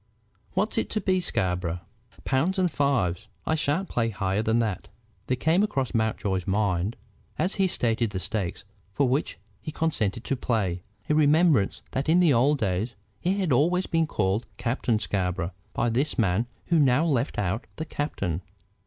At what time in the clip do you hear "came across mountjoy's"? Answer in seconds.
5.37-6.47